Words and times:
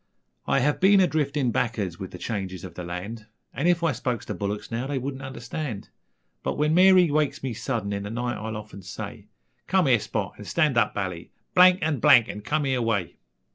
I 0.47 0.61
have 0.61 0.79
been 0.79 0.99
a 0.99 1.05
driftin' 1.05 1.51
back'ards 1.51 1.99
with 1.99 2.09
the 2.09 2.17
changes 2.17 2.65
ov 2.65 2.73
the 2.73 2.83
land, 2.83 3.27
An' 3.53 3.67
if 3.67 3.83
I 3.83 3.91
spoke 3.91 4.25
ter 4.25 4.33
bullicks 4.33 4.71
now 4.71 4.87
they 4.87 4.97
wouldn't 4.97 5.21
understand, 5.21 5.89
But 6.41 6.57
when 6.57 6.73
Mary 6.73 7.11
wakes 7.11 7.43
me 7.43 7.53
sudden 7.53 7.93
in 7.93 8.01
the 8.01 8.09
night 8.09 8.37
I'll 8.37 8.57
often 8.57 8.81
say: 8.81 9.27
'Come 9.67 9.85
here, 9.85 9.99
Spot, 9.99 10.33
an' 10.39 10.45
stan' 10.45 10.75
up, 10.75 10.95
Bally, 10.95 11.29
blank 11.53 11.83
an' 11.83 11.99
blank 11.99 12.29
an' 12.29 12.41
come 12.41 12.65
eer 12.65 12.81
way.' 12.81 13.17